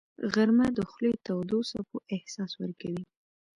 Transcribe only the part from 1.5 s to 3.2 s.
څپو احساس ورکوي